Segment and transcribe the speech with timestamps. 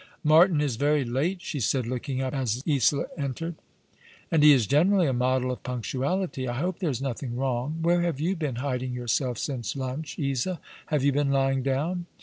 [0.23, 3.53] "Martin is very late," she said, looking up as Isola entered,
[4.31, 6.47] *'and he is generally a model of punctuahty.
[6.47, 7.77] I hope there is nothing wrong.
[7.83, 10.59] Where have you been hiding yourself since lunch, Isa?
[10.87, 12.07] Have you been lying down